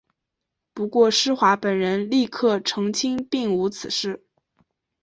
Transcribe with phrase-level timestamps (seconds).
[0.73, 4.25] 不过施华本人立刻澄清并无此事。